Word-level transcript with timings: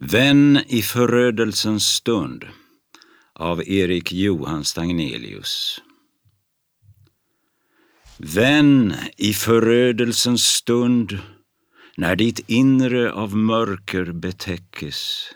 Vän 0.00 0.60
i 0.66 0.82
förödelsens 0.82 1.86
stund 1.86 2.44
av 3.34 3.68
Erik 3.68 4.12
Johan 4.12 4.64
Stagnelius. 4.64 5.80
Vän 8.18 8.94
i 9.16 9.32
förödelsens 9.32 10.44
stund 10.44 11.18
när 11.96 12.16
ditt 12.16 12.40
inre 12.46 13.12
av 13.12 13.36
mörker 13.36 14.12
betäckes. 14.12 15.30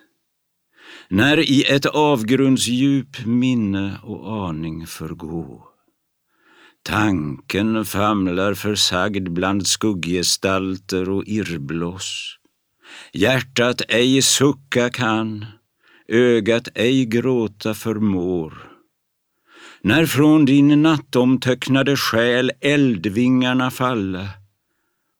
När 1.08 1.50
i 1.50 1.64
ett 1.64 1.86
avgrundsdjup 1.86 3.26
minne 3.26 3.98
och 4.02 4.48
aning 4.48 4.86
förgå 4.86 5.68
Tanken 6.82 7.84
famlar 7.84 8.54
försagd 8.54 9.30
bland 9.30 9.66
skugggestalter 9.66 11.10
och 11.10 11.24
irrbloss 11.26 12.39
Hjärtat 13.12 13.82
ej 13.88 14.22
sucka 14.22 14.90
kan, 14.90 15.46
ögat 16.08 16.68
ej 16.74 17.04
gråta 17.04 17.74
förmår. 17.74 18.70
När 19.82 20.06
från 20.06 20.44
din 20.44 20.82
nattomtöcknade 20.82 21.96
själ 21.96 22.52
eldvingarna 22.60 23.70
falla 23.70 24.28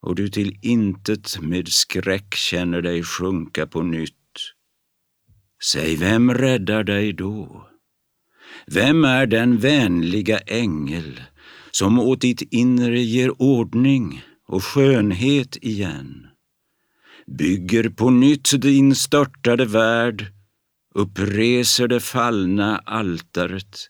och 0.03 0.15
du 0.15 0.29
till 0.29 0.59
intet 0.63 1.41
med 1.41 1.69
skräck 1.69 2.35
känner 2.35 2.83
dig 2.83 3.03
sjunka 3.03 3.67
på 3.67 3.83
nytt. 3.83 4.15
Säg, 5.73 5.97
vem 5.97 6.35
räddar 6.35 6.85
dig 6.85 7.13
då? 7.13 7.67
Vem 8.67 9.05
är 9.05 9.27
den 9.27 9.59
vänliga 9.59 10.39
ängel 10.39 11.21
som 11.71 11.99
åt 11.99 12.21
ditt 12.21 12.43
inre 12.43 13.01
ger 13.01 13.43
ordning 13.43 14.23
och 14.49 14.65
skönhet 14.65 15.57
igen? 15.57 16.30
Bygger 17.31 17.89
på 17.89 18.11
nytt 18.11 18.63
din 18.63 18.95
störtade 18.95 19.65
värld, 19.65 20.27
uppreser 20.95 21.89
det 21.89 22.01
fallna 22.01 22.79
altaret, 22.79 23.89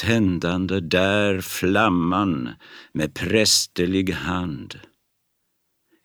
tändande 0.00 0.80
där 0.80 1.40
flamman 1.40 2.48
med 2.92 3.14
prästerlig 3.14 4.10
hand. 4.12 4.80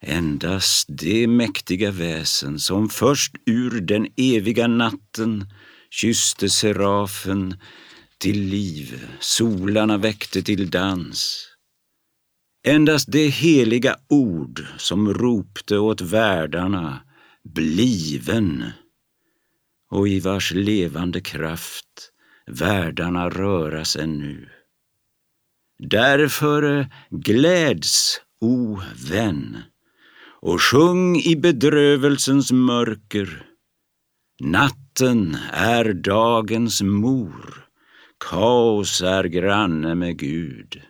Endast 0.00 0.86
det 0.88 1.26
mäktiga 1.26 1.90
väsen 1.90 2.58
som 2.58 2.88
först 2.88 3.34
ur 3.46 3.80
den 3.80 4.06
eviga 4.16 4.66
natten 4.66 5.50
kysste 5.90 6.48
serafen 6.48 7.54
till 8.18 8.40
liv, 8.40 9.06
solarna 9.20 9.98
väckte 9.98 10.42
till 10.42 10.70
dans, 10.70 11.47
Endast 12.62 13.12
det 13.12 13.28
heliga 13.28 13.96
ord 14.08 14.66
som 14.76 15.14
ropte 15.14 15.78
åt 15.78 16.00
världarna 16.00 17.00
bliven 17.44 18.64
och 19.90 20.08
i 20.08 20.20
vars 20.20 20.52
levande 20.52 21.20
kraft 21.20 22.12
världarna 22.46 23.28
röras 23.28 23.96
ännu. 23.96 24.48
Därför 25.78 26.86
gläds, 27.10 28.20
o 28.40 28.80
vän, 29.10 29.58
och 30.40 30.62
sjung 30.62 31.16
i 31.16 31.36
bedrövelsens 31.36 32.52
mörker. 32.52 33.46
Natten 34.40 35.36
är 35.52 35.92
dagens 35.92 36.82
mor, 36.82 37.66
kaos 38.30 39.02
är 39.02 39.24
granne 39.24 39.94
med 39.94 40.18
Gud. 40.18 40.82